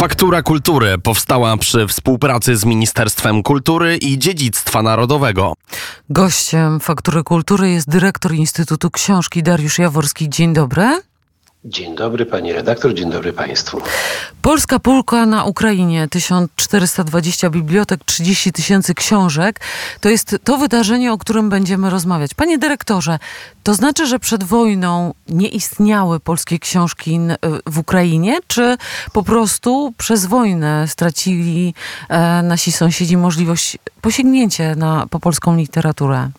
[0.00, 5.54] Faktura Kultury powstała przy współpracy z Ministerstwem Kultury i Dziedzictwa Narodowego.
[6.10, 10.28] Gościem Faktury Kultury jest dyrektor Instytutu Książki Dariusz Jaworski.
[10.28, 11.00] Dzień dobry.
[11.64, 13.80] Dzień dobry pani redaktor, dzień dobry państwu.
[14.42, 19.60] Polska Pulka na Ukrainie, 1420 bibliotek, 30 tysięcy książek.
[20.00, 22.34] To jest to wydarzenie, o którym będziemy rozmawiać.
[22.34, 23.18] Panie dyrektorze,
[23.62, 27.20] to znaczy, że przed wojną nie istniały polskie książki
[27.66, 28.76] w Ukrainie, czy
[29.12, 31.74] po prostu przez wojnę stracili
[32.08, 36.30] e, nasi sąsiedzi możliwość posięgnięcia na, po polską literaturę?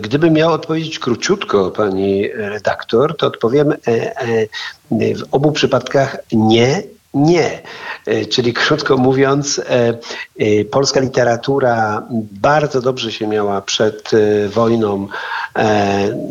[0.00, 4.46] Gdybym miał odpowiedzieć króciutko, pani redaktor, to odpowiem e, e,
[4.90, 6.82] w obu przypadkach nie
[7.14, 7.62] nie.
[8.06, 9.60] E, czyli krótko mówiąc,
[10.70, 12.02] polska literatura
[12.32, 14.10] bardzo dobrze się miała przed
[14.48, 15.08] wojną.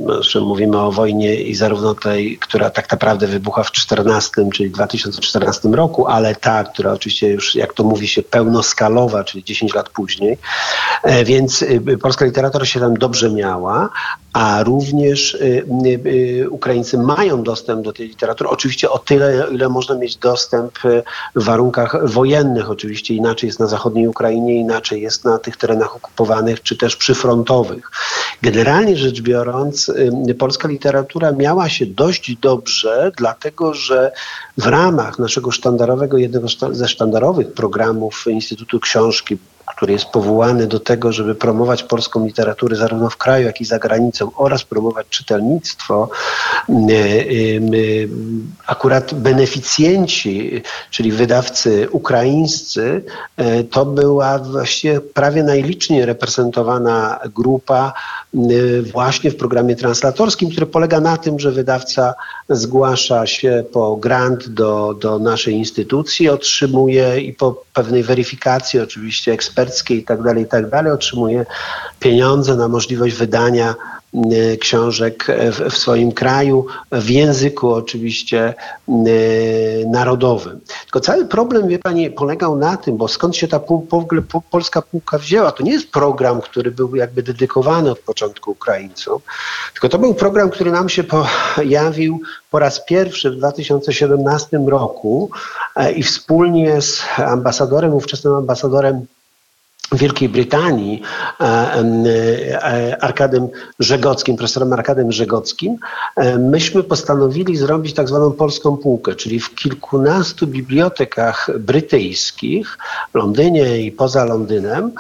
[0.06, 5.70] Zresztą mówimy o wojnie i zarówno tej, która tak naprawdę wybucha w 14, czyli 2014
[5.70, 10.38] roku, ale ta, która oczywiście już, jak to mówi się, pełnoskalowa, czyli 10 lat później.
[11.04, 11.66] E, więc
[12.02, 13.90] polska literatura się tam dobrze miała,
[14.34, 15.38] a również
[16.50, 18.50] Ukraińcy mają dostęp do tej literatury.
[18.50, 20.69] Oczywiście o tyle, ile można mieć dostęp
[21.36, 22.70] w warunkach wojennych.
[22.70, 27.92] Oczywiście inaczej jest na zachodniej Ukrainie, inaczej jest na tych terenach okupowanych, czy też przyfrontowych.
[28.42, 29.92] Generalnie rzecz biorąc,
[30.40, 34.12] polska literatura miała się dość dobrze, dlatego że
[34.58, 39.38] w ramach naszego sztandarowego, jednego ze sztandarowych programów Instytutu Książki,
[39.70, 43.80] który jest powołany do tego, żeby promować polską literaturę zarówno w kraju, jak i za
[43.80, 46.10] granicą oraz promować czytelnictwo,
[46.70, 48.10] y, y,
[48.68, 53.04] akurat beneficjenci, czyli wydawcy ukraińscy,
[53.42, 57.94] y, to była właściwie prawie najliczniej reprezentowana grupa
[58.94, 62.14] właśnie w programie translatorskim, który polega na tym, że wydawca
[62.50, 69.59] zgłasza się po grant do, do naszej instytucji, otrzymuje i po pewnej weryfikacji oczywiście eksperckiej
[69.90, 71.46] i tak dalej, i tak otrzymuje
[72.00, 73.76] pieniądze na możliwość wydania
[74.16, 78.54] Y, książek w, w, swoim kraju, w języku oczywiście
[79.08, 80.60] y, narodowym.
[80.84, 83.62] Tylko cały problem, wie Pani, polegał na tym, bo skąd się ta
[84.52, 89.20] polska półka wzięła, to nie jest program, który był jakby dedykowany od początku Ukraińcom,
[89.74, 95.30] tylko to był program, który nam się pojawił po raz pierwszy w 2017 roku
[95.76, 99.06] e, i wspólnie z ambasadorem, ówczesnym ambasadorem
[99.92, 101.02] Wielkiej Brytanii
[101.40, 103.48] e, e, Arkadem
[103.80, 105.78] Żegockim, profesorem Arkadem Żegockim,
[106.16, 112.78] e, myśmy postanowili zrobić tak zwaną polską półkę, czyli w kilkunastu bibliotekach brytyjskich,
[113.12, 114.92] w Londynie i poza Londynem,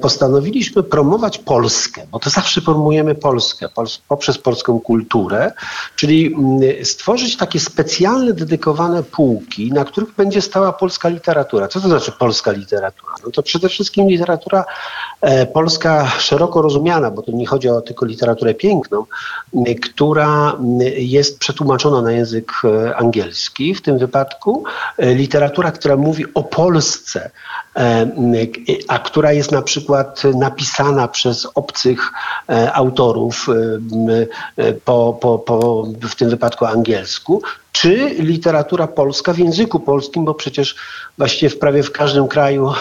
[0.00, 3.68] postanowiliśmy promować Polskę, bo to zawsze promujemy Polskę
[4.08, 5.52] poprzez polską kulturę,
[5.96, 6.36] czyli
[6.82, 11.68] stworzyć takie specjalne, dedykowane półki, na których będzie stała polska literatura.
[11.68, 13.12] Co to znaczy polska literatura?
[13.24, 14.64] No to przede wszystkim literatura literatura
[15.20, 19.06] e, polska szeroko rozumiana, bo to nie chodzi o tylko literaturę piękną,
[19.82, 20.56] która
[20.96, 24.64] jest przetłumaczona na język e, angielski w tym wypadku.
[24.98, 27.30] E, literatura, która mówi o Polsce,
[28.88, 32.10] a która jest na przykład napisana przez obcych
[32.72, 33.46] autorów,
[34.84, 40.76] po, po, po, w tym wypadku angielsku, czy literatura polska w języku polskim, bo przecież
[41.18, 42.72] właściwie w prawie w każdym kraju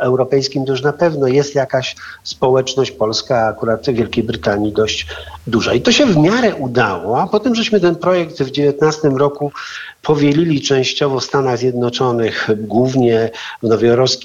[0.00, 5.06] europejskim to już na pewno jest jakaś społeczność polska, akurat w Wielkiej Brytanii dość
[5.46, 5.74] duża.
[5.74, 9.52] I to się w miarę udało, a potem żeśmy ten projekt w 2019 roku
[10.02, 13.30] powielili częściowo w Stanach Zjednoczonych, głównie
[13.62, 13.68] w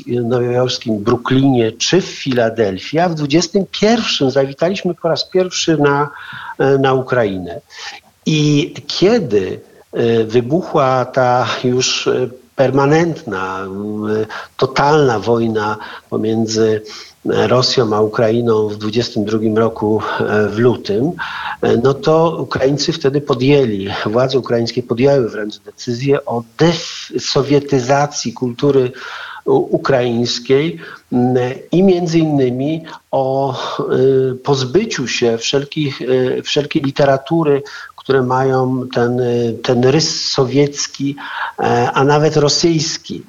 [0.07, 6.09] nowojorskim Brooklynie czy w Filadelfii, a w 2021 zawitaliśmy po raz pierwszy na,
[6.79, 7.61] na Ukrainę.
[8.25, 9.59] I kiedy
[10.27, 13.67] wybuchła ta już y, permanentna,
[14.21, 14.25] y,
[14.57, 15.77] totalna wojna
[16.09, 16.81] pomiędzy
[17.25, 20.01] Rosją a Ukrainą w 22 roku
[20.49, 21.11] w lutym,
[21.83, 28.91] no to Ukraińcy wtedy podjęli, władze ukraińskie podjęły wręcz decyzję o desowietyzacji kultury
[29.45, 30.79] ukraińskiej
[31.71, 33.55] i między innymi o
[34.43, 35.99] pozbyciu się wszelkich,
[36.43, 37.63] wszelkiej literatury
[38.03, 39.21] które mają ten,
[39.63, 41.15] ten rys sowiecki,
[41.59, 43.23] e, a nawet rosyjski.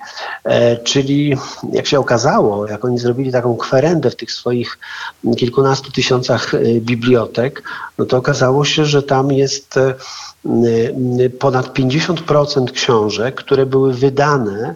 [0.45, 1.37] E, czyli
[1.73, 4.79] jak się okazało, jak oni zrobili taką kwerendę w tych swoich
[5.37, 7.63] kilkunastu tysiącach e, bibliotek,
[7.99, 9.79] no to okazało się, że tam jest
[11.39, 14.75] ponad 50% książek, które były wydane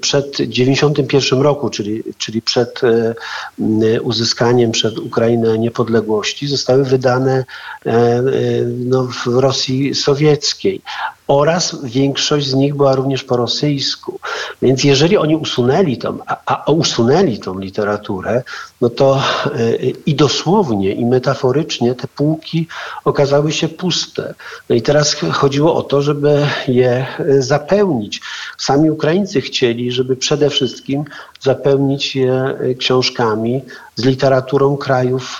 [0.00, 2.80] przed 91 roku, czyli, czyli przed
[4.02, 7.44] uzyskaniem przed Ukrainę niepodległości, zostały wydane
[8.78, 10.82] no, w Rosji sowieckiej
[11.30, 14.20] oraz większość z nich była również po rosyjsku.
[14.62, 18.42] Więc jeżeli oni usunęli tą, a, a usunęli tą literaturę,
[18.80, 19.22] no to
[19.56, 22.66] y, i dosłownie, i metaforycznie te półki
[23.04, 24.34] okazały się puste.
[24.68, 28.20] No i teraz chodziło o to, żeby je y, zapełnić.
[28.58, 31.04] Sami Ukraińcy chcieli, żeby przede wszystkim
[31.40, 33.62] zapełnić je y, książkami
[34.00, 35.38] z literaturą krajów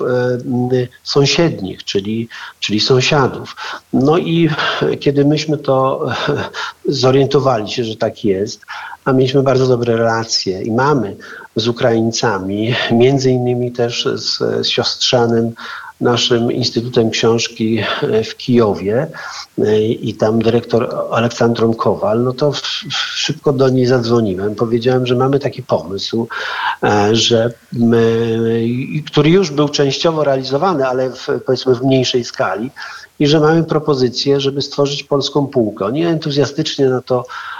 [1.02, 2.28] sąsiednich, czyli,
[2.60, 3.56] czyli sąsiadów.
[3.92, 4.50] No i
[5.00, 6.06] kiedy myśmy to
[7.04, 8.60] zorientowali się, że tak jest,
[9.04, 11.16] a mieliśmy bardzo dobre relacje i mamy
[11.56, 15.52] z Ukraińcami, między innymi też z, z siostrzanym
[16.00, 17.82] naszym Instytutem Książki
[18.24, 19.06] w Kijowie
[20.00, 22.52] i tam dyrektor Aleksandrą Kowal, no to
[22.90, 24.54] szybko do niej zadzwoniłem.
[24.54, 26.28] Powiedziałem, że mamy taki pomysł,
[26.82, 27.52] e, że
[29.06, 32.70] który już był częściowo realizowany, ale w, powiedzmy w mniejszej skali
[33.18, 35.84] i że mamy propozycję, żeby stworzyć polską półkę.
[35.84, 37.24] Oni entuzjastycznie na to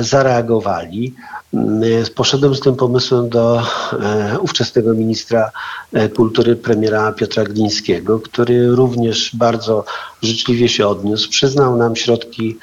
[0.00, 1.14] zareagowali.
[1.54, 1.82] Mm,
[2.14, 3.62] poszedłem z tym pomysłem do
[3.92, 5.50] e, ówczesnego ministra
[5.92, 9.84] e, kultury, premiera Piotra Glińskiego, który również bardzo
[10.22, 12.58] życzliwie się odniósł, przyznał nam środki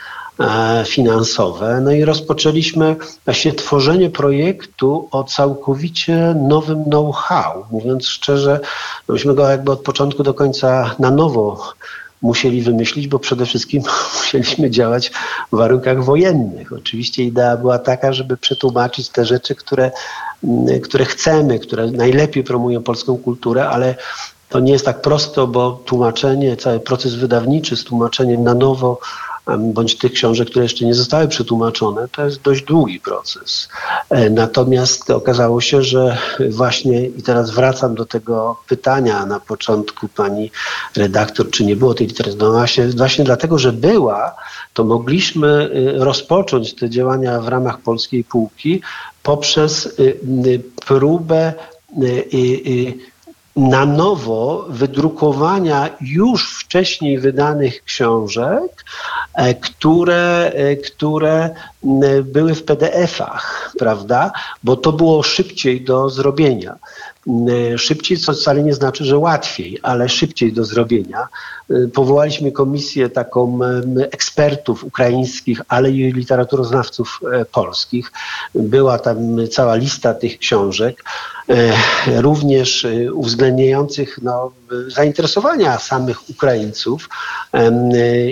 [0.85, 1.81] finansowe.
[1.81, 2.95] No i rozpoczęliśmy
[3.25, 7.65] właśnie tworzenie projektu o całkowicie nowym know-how.
[7.71, 8.59] Mówiąc szczerze,
[9.07, 11.73] myśmy go jakby od początku do końca na nowo
[12.21, 13.83] musieli wymyślić, bo przede wszystkim
[14.17, 15.11] musieliśmy działać
[15.51, 16.73] w warunkach wojennych.
[16.73, 19.91] Oczywiście idea była taka, żeby przetłumaczyć te rzeczy, które,
[20.43, 23.95] mm, które chcemy, które najlepiej promują polską kulturę, ale
[24.49, 28.99] to nie jest tak prosto, bo tłumaczenie, cały proces wydawniczy z tłumaczeniem na nowo
[29.59, 33.69] bądź tych książek, które jeszcze nie zostały przetłumaczone, to jest dość długi proces.
[34.09, 36.17] E, natomiast okazało się, że
[36.49, 40.51] właśnie i teraz wracam do tego pytania na początku pani
[40.95, 42.43] redaktor, czy nie było tej literatury.
[42.43, 44.35] No właśnie, właśnie dlatego, że była,
[44.73, 48.81] to mogliśmy y, rozpocząć te działania w ramach polskiej półki
[49.23, 51.53] poprzez y, y, próbę
[53.55, 58.85] na nowo wydrukowania już wcześniej wydanych książek,
[59.33, 61.49] e, które, e, które
[62.23, 64.31] były w PDF-ach, prawda?
[64.63, 66.75] Bo to było szybciej do zrobienia.
[67.77, 71.27] Szybciej, co wcale nie znaczy, że łatwiej, ale szybciej do zrobienia.
[71.69, 73.59] E, powołaliśmy komisję taką
[74.11, 77.19] ekspertów ukraińskich, ale i literaturoznawców
[77.51, 78.11] polskich.
[78.55, 79.17] Była tam
[79.51, 81.03] cała lista tych książek.
[82.07, 84.51] Również uwzględniających no,
[84.87, 87.09] zainteresowania samych Ukraińców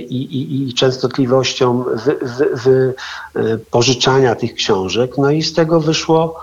[0.09, 2.93] i, i, i częstotliwością wy, wy, wy,
[3.71, 5.17] pożyczania tych książek.
[5.17, 6.39] No i z tego wyszło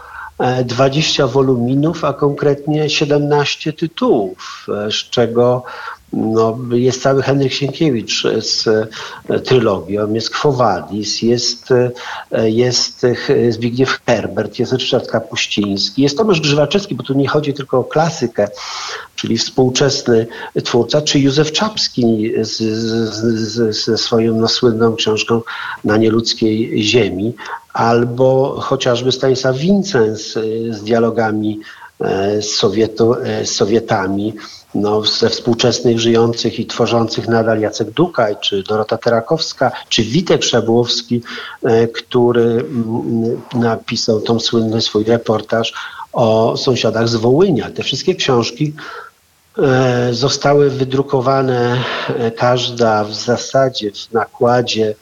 [0.65, 5.65] 20 woluminów, a konkretnie 17 tytułów, z czego
[6.13, 8.67] no, jest cały Henryk Sienkiewicz z
[9.29, 11.69] e, trylogią, jest Kwowadis, jest,
[12.33, 13.07] e, jest
[13.51, 18.49] Zbigniew Herbert, jest Ryszard Kapuściński, jest Tomasz Grzywaczewski, bo tu nie chodzi tylko o klasykę,
[19.17, 20.27] czyli współczesny
[20.65, 22.57] twórca, czy Józef Czapski z,
[23.15, 25.41] z, ze swoją no, słynną książką
[25.85, 27.35] Na nieludzkiej ziemi,
[27.73, 30.43] albo chociażby Stanisław Wincens e,
[30.73, 31.61] z dialogami
[32.41, 33.15] z, Sowietu,
[33.45, 34.35] z Sowietami,
[34.75, 41.23] no, ze współczesnych żyjących i tworzących nadal Jacek Dukaj, czy Dorota Terakowska, czy Witek Szabłowski,
[41.63, 45.73] e, który mm, napisał tą słynny swój reportaż
[46.13, 47.71] o sąsiadach z Wołynia.
[47.71, 48.73] Te wszystkie książki
[49.59, 54.95] e, zostały wydrukowane, e, każda w zasadzie w nakładzie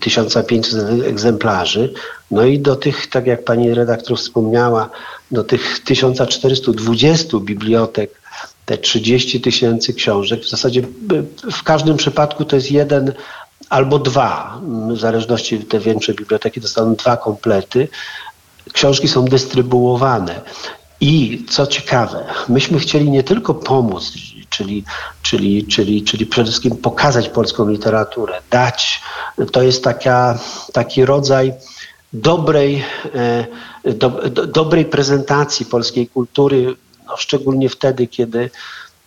[0.00, 1.92] 1500 egzemplarzy.
[2.30, 4.90] No i do tych, tak jak pani redaktor wspomniała,
[5.30, 8.20] do tych 1420 bibliotek,
[8.66, 10.82] te 30 tysięcy książek, w zasadzie
[11.52, 13.12] w każdym przypadku to jest jeden
[13.70, 14.60] albo dwa,
[14.92, 17.88] w zależności te większe biblioteki dostaną dwa komplety.
[18.72, 20.40] Książki są dystrybuowane.
[21.00, 24.12] I co ciekawe, myśmy chcieli nie tylko pomóc,
[24.50, 24.84] czyli,
[25.22, 29.00] czyli, czyli, czyli przede wszystkim pokazać polską literaturę, dać,
[29.52, 30.38] to jest taka,
[30.72, 31.52] taki rodzaj
[32.12, 32.84] dobrej,
[33.14, 33.46] e,
[33.94, 36.76] do, do, dobrej prezentacji polskiej kultury,
[37.06, 38.50] no szczególnie wtedy, kiedy,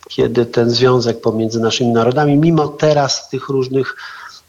[0.08, 3.96] kiedy ten związek pomiędzy naszymi narodami, mimo teraz tych różnych,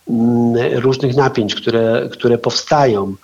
[0.09, 3.15] mm, różnych napięć, które, które powstają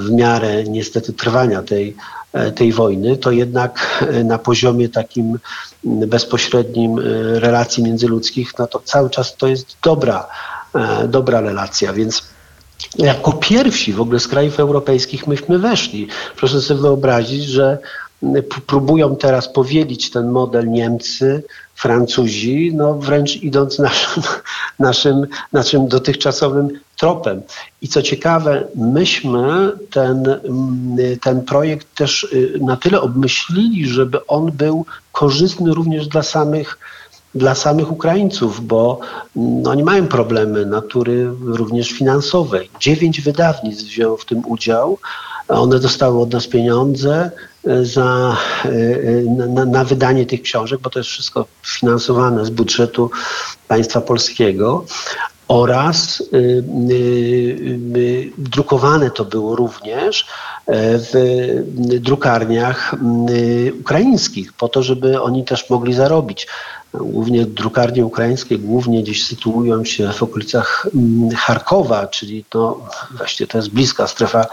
[0.00, 1.96] w miarę niestety trwania tej,
[2.32, 5.38] e, tej wojny, to jednak na poziomie takim
[5.84, 6.98] bezpośrednim
[7.34, 10.26] relacji międzyludzkich, no to cały czas to jest dobra,
[11.08, 12.22] dobra relacja, więc
[12.98, 16.08] jako pierwsi w ogóle z krajów europejskich myśmy weszli.
[16.36, 17.78] Proszę sobie wyobrazić, że
[18.66, 21.42] próbują teraz powielić ten model Niemcy,
[21.74, 24.22] Francuzi, no wręcz idąc naszym,
[24.78, 27.42] naszym, naszym dotychczasowym tropem.
[27.82, 30.24] I co ciekawe, myśmy ten,
[31.22, 36.78] ten projekt też y, na tyle obmyślili, żeby on był korzystny również dla samych
[37.34, 39.00] dla samych Ukraińców, bo
[39.36, 42.70] no, oni mają problemy natury również finansowej.
[42.80, 44.98] Dziewięć wydawnictw wzięło w tym udział.
[45.48, 47.30] One dostały od nas pieniądze
[47.66, 48.70] e, za, e,
[49.48, 53.10] na, na, wydanie tych książek, bo to jest wszystko finansowane z budżetu
[53.68, 54.84] państwa polskiego.
[55.48, 56.94] Oraz y, y,
[57.96, 60.26] y, drukowane to było również
[60.70, 61.62] w
[62.00, 62.94] drukarniach
[63.80, 66.46] ukraińskich, po to, żeby oni też mogli zarobić.
[66.94, 73.58] Głównie drukarnie ukraińskie głównie gdzieś sytuują się w okolicach mm, Charkowa, czyli to właściwie to
[73.58, 74.46] jest bliska strefa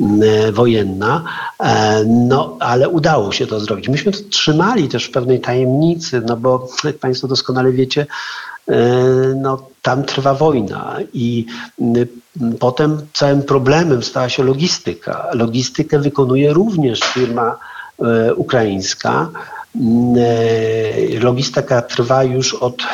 [0.00, 1.24] mm, wojenna,
[1.60, 3.88] e, no ale udało się to zrobić.
[3.88, 8.06] Myśmy to trzymali też w pewnej tajemnicy, no bo jak Państwo doskonale wiecie, e,
[9.36, 11.46] no, tam trwa wojna i
[11.80, 12.06] mm,
[12.58, 15.30] potem całym problemem stała się logistyka.
[15.32, 17.56] Logistykę wykonuje również firma
[17.98, 19.28] e, ukraińska.
[20.16, 22.86] E, logistyka trwa już od e,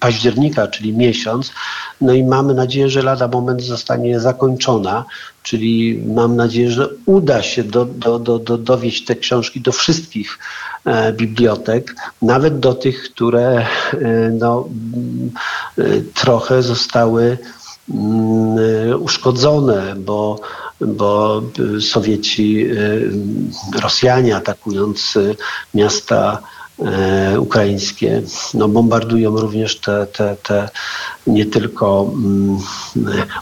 [0.00, 1.52] października, czyli miesiąc.
[2.00, 5.04] No i mamy nadzieję, że lada moment zostanie zakończona,
[5.42, 10.38] czyli mam nadzieję, że uda się do, do, do, do, dowieść te książki do wszystkich
[10.84, 13.66] e, bibliotek, nawet do tych, które
[14.32, 14.68] no,
[16.14, 17.38] trochę zostały
[17.94, 20.40] mm, uszkodzone, bo
[20.80, 21.42] bo
[21.80, 23.10] Sowieci, y,
[23.80, 25.36] Rosjanie atakując y,
[25.74, 26.42] miasta
[27.34, 28.22] y, ukraińskie,
[28.54, 30.68] no bombardują również te, te, te
[31.26, 32.58] nie tylko mm,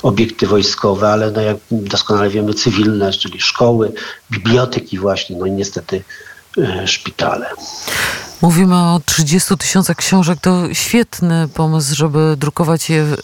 [0.03, 3.93] obiekty wojskowe, ale no jak doskonale wiemy cywilne, czyli szkoły,
[4.31, 6.03] biblioteki właśnie, no i niestety
[6.87, 7.47] szpitale.
[8.43, 10.39] Mówimy o 30 tysiącach książek.
[10.41, 13.17] To świetny pomysł, żeby drukować je w,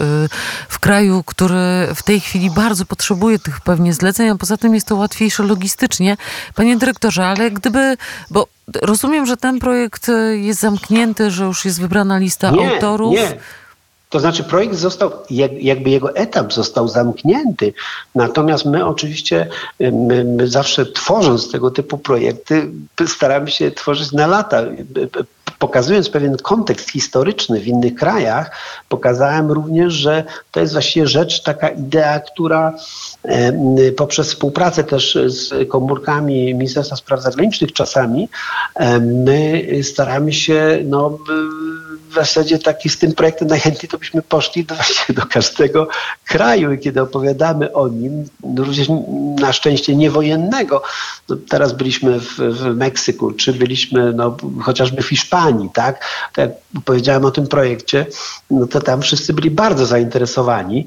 [0.69, 4.87] w, kraju, który w tej chwili bardzo potrzebuje tych pewnie zleceń, a poza tym jest
[4.87, 6.17] to łatwiejsze logistycznie.
[6.55, 7.97] Panie dyrektorze, ale gdyby,
[8.31, 8.47] bo
[8.83, 13.15] rozumiem, że ten projekt jest zamknięty, że już jest wybrana lista nie, autorów.
[13.15, 13.39] Nie.
[14.13, 15.11] To znaczy projekt został,
[15.61, 17.73] jakby jego etap został zamknięty.
[18.15, 19.49] Natomiast my oczywiście,
[19.81, 22.71] my, my zawsze tworząc tego typu projekty,
[23.07, 24.63] staramy się tworzyć na lata
[25.63, 28.51] pokazując pewien kontekst historyczny w innych krajach,
[28.89, 32.73] pokazałem również, że to jest właściwie rzecz, taka idea, która
[33.97, 38.29] poprzez współpracę też z komórkami Ministerstwa Spraw Zagranicznych czasami
[39.01, 41.19] my staramy się no,
[42.13, 44.75] w zasadzie taki z tym projektem najchętniej to byśmy poszli do,
[45.09, 45.89] do każdego
[46.25, 48.89] kraju i kiedy opowiadamy o nim, no również
[49.41, 50.83] na szczęście niewojennego,
[51.29, 56.05] no teraz byliśmy w, w Meksyku, czy byliśmy no, chociażby w Hiszpanii, tak?
[56.37, 56.51] jak
[56.85, 58.07] powiedziałem o tym projekcie,
[58.51, 60.87] no to tam wszyscy byli bardzo zainteresowani.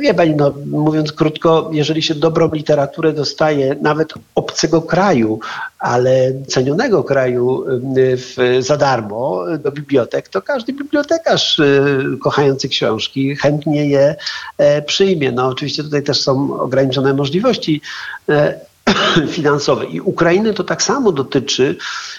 [0.00, 5.40] Wie pani, no mówiąc krótko, jeżeli się dobrą literaturę dostaje nawet obcego kraju,
[5.78, 7.64] ale cenionego kraju
[7.96, 14.16] w, za darmo do bibliotek, to każdy bibliotekarz y, kochający książki chętnie je
[14.58, 15.32] e, przyjmie.
[15.32, 17.80] No oczywiście tutaj też są ograniczone możliwości
[18.28, 18.60] e,
[19.36, 19.84] finansowe.
[19.84, 21.76] I Ukrainy to tak samo dotyczy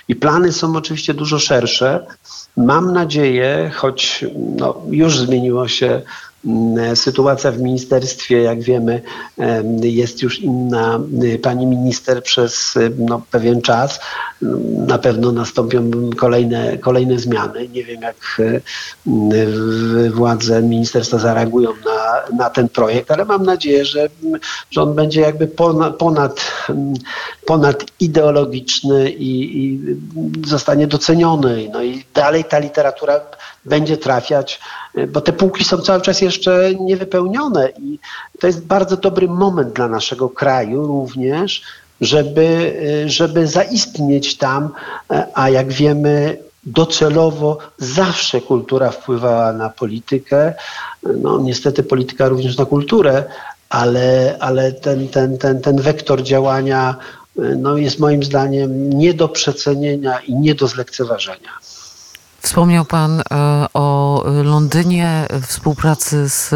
[0.07, 2.05] i plany są oczywiście dużo szersze.
[2.57, 4.25] Mam nadzieję, choć
[4.57, 6.01] no, już zmieniło się
[6.95, 9.01] sytuacja w ministerstwie, jak wiemy,
[9.81, 10.99] jest już inna.
[11.41, 13.99] Pani minister przez no, pewien czas.
[14.87, 17.67] Na pewno nastąpią kolejne, kolejne zmiany.
[17.69, 18.41] Nie wiem, jak
[20.13, 24.09] władze ministerstwa zareagują na, na ten projekt, ale mam nadzieję, że,
[24.71, 26.51] że on będzie jakby ponad, ponad,
[27.45, 29.79] ponad ideologiczny i, i
[30.47, 31.69] zostanie doceniony.
[31.73, 33.19] No i dalej ta literatura
[33.65, 34.59] będzie trafiać,
[35.07, 37.99] bo te półki są cały czas jeszcze niewypełnione i
[38.39, 41.63] to jest bardzo dobry moment dla naszego kraju również,
[42.01, 42.75] żeby,
[43.05, 44.69] żeby zaistnieć tam,
[45.33, 46.37] a jak wiemy,
[46.67, 50.53] docelowo zawsze kultura wpływała na politykę.
[51.03, 53.23] No, niestety polityka również na kulturę,
[53.69, 56.95] ale, ale ten, ten, ten, ten wektor działania
[57.35, 61.49] no, jest moim zdaniem nie do przecenienia i nie do zlekceważenia.
[62.47, 63.23] Wspomniał Pan e,
[63.73, 66.51] o Londynie, współpracy z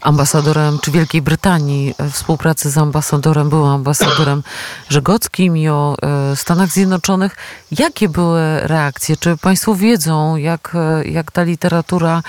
[0.00, 4.42] ambasadorem, czy Wielkiej Brytanii, współpracy z ambasadorem, byłym ambasadorem
[4.88, 5.96] Żegockim i o
[6.34, 7.36] Stanach Zjednoczonych.
[7.78, 9.16] Jakie były reakcje?
[9.16, 12.22] Czy Państwo wiedzą, jak, jak ta literatura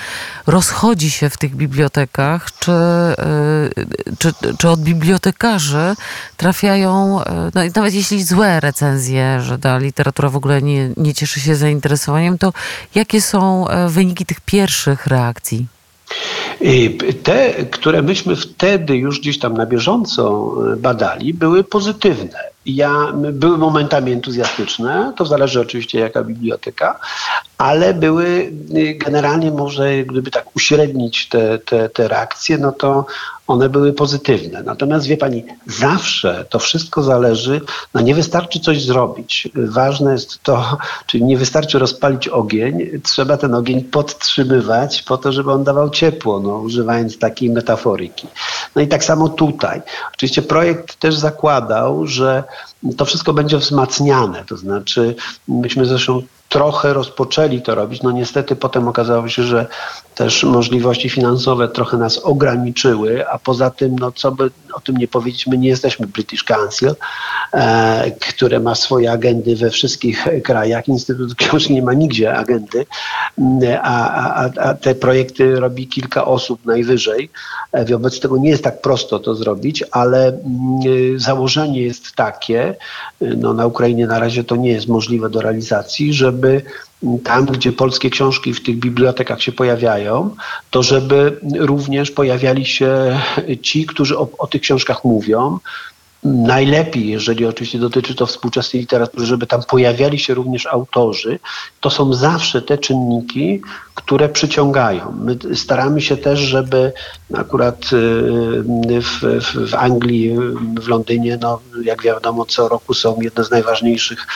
[0.46, 2.46] rozchodzi się w tych bibliotekach?
[2.58, 2.72] Czy,
[4.18, 5.94] czy, czy od bibliotekarzy
[6.36, 7.20] trafiają,
[7.54, 12.38] no, nawet jeśli złe recenzje, że ta literatura w ogóle nie, nie cieszy się zainteresowaniem,
[12.38, 12.52] to
[12.98, 15.66] jakie są e, wyniki tych pierwszych reakcji?
[17.22, 22.38] Te, które myśmy wtedy już gdzieś tam na bieżąco e, badali, były pozytywne.
[22.66, 27.00] Ja, były momentami entuzjastyczne, to zależy oczywiście jaka biblioteka,
[27.58, 28.26] ale były
[28.76, 33.06] y, generalnie może, gdyby tak uśrednić te, te, te reakcje, no to
[33.48, 34.62] one były pozytywne.
[34.62, 37.60] Natomiast wie pani, zawsze to wszystko zależy,
[37.94, 39.48] no nie wystarczy coś zrobić.
[39.54, 45.52] Ważne jest to, czyli nie wystarczy rozpalić ogień, trzeba ten ogień podtrzymywać po to, żeby
[45.52, 48.26] on dawał ciepło, no, używając takiej metaforyki.
[48.76, 49.82] No i tak samo tutaj.
[50.14, 52.44] Oczywiście projekt też zakładał, że
[52.96, 55.14] to wszystko będzie wzmacniane, to znaczy
[55.48, 58.02] myśmy zresztą trochę rozpoczęli to robić.
[58.02, 59.66] No niestety potem okazało się, że
[60.14, 65.08] też możliwości finansowe trochę nas ograniczyły, a poza tym, no co by o tym nie
[65.08, 66.94] powiedzieć, my nie jesteśmy British Council,
[67.52, 70.88] e, które ma swoje agendy we wszystkich krajach.
[70.88, 72.86] Instytut Książki nie ma nigdzie agendy,
[73.82, 74.10] a,
[74.44, 77.30] a, a te projekty robi kilka osób najwyżej.
[77.72, 80.38] E, wobec tego nie jest tak prosto to zrobić, ale
[81.16, 82.74] założenie jest takie,
[83.20, 86.62] no na Ukrainie na razie to nie jest możliwe do realizacji, żeby
[87.24, 90.36] tam, gdzie polskie książki w tych bibliotekach się pojawiają,
[90.70, 93.20] to żeby również pojawiali się
[93.62, 95.58] ci, którzy o, o tych książkach mówią,
[96.24, 101.38] Najlepiej, jeżeli oczywiście dotyczy to współczesnej literatury, żeby tam pojawiali się również autorzy,
[101.80, 103.60] to są zawsze te czynniki,
[103.94, 105.14] które przyciągają.
[105.20, 106.92] My staramy się też, żeby
[107.34, 107.86] akurat y,
[109.00, 110.36] w, w, w Anglii,
[110.80, 114.26] w Londynie, no, jak wiadomo, co roku są jedne z najważniejszych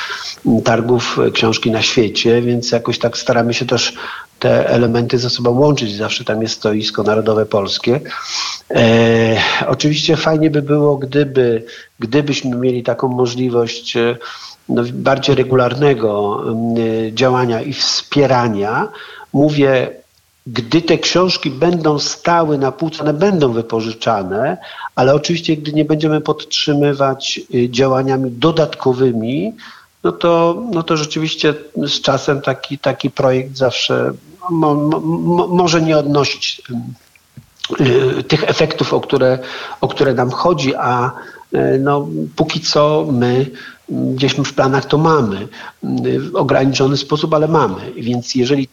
[0.65, 3.95] targów książki na świecie, więc jakoś tak staramy się też
[4.42, 5.96] te elementy ze sobą łączyć.
[5.96, 8.00] Zawsze tam jest stoisko narodowe polskie.
[8.70, 11.64] E, oczywiście fajnie by było, gdyby,
[11.99, 14.16] gdybyśmy mieli taką możliwość e,
[14.68, 18.88] no, bardziej regularnego e, działania i wspierania.
[19.32, 19.90] Mówię,
[20.46, 24.56] gdy te książki będą stały na półce, one będą wypożyczane,
[24.94, 29.52] ale oczywiście, gdy nie będziemy podtrzymywać e, działaniami dodatkowymi,
[30.05, 34.12] no to, no to rzeczywiście z czasem taki, taki projekt zawsze
[34.51, 36.62] mo, mo, może nie odnosić
[37.81, 39.38] y, tych efektów, o które,
[39.81, 41.11] o które nam chodzi, a
[41.55, 43.51] y, no, póki co my
[43.88, 45.49] gdzieś w planach to mamy
[46.07, 47.93] y, w ograniczony sposób, ale mamy.
[47.97, 48.69] Więc jeżeli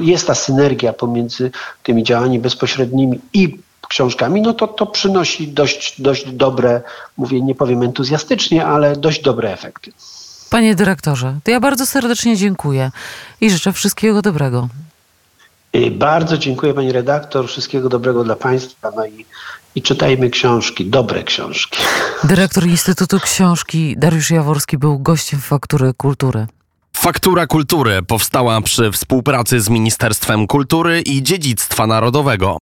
[0.00, 1.50] jest ta synergia pomiędzy
[1.82, 3.58] tymi działaniami bezpośrednimi i
[3.88, 6.82] książkami, no to to przynosi dość, dość dobre,
[7.16, 9.92] mówię, nie powiem entuzjastycznie, ale dość dobre efekty.
[10.50, 12.90] Panie dyrektorze, to ja bardzo serdecznie dziękuję
[13.40, 14.68] i życzę wszystkiego dobrego.
[15.90, 19.26] Bardzo dziękuję pani redaktor, wszystkiego dobrego dla państwa no i,
[19.74, 21.78] i czytajmy książki, dobre książki.
[22.24, 26.46] Dyrektor Instytutu Książki Dariusz Jaworski był gościem Faktury Kultury.
[26.96, 32.58] Faktura Kultury powstała przy współpracy z Ministerstwem Kultury i Dziedzictwa Narodowego.